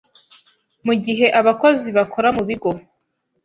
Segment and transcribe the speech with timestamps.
[0.85, 2.71] mu gihe abakozi bakora mu bigo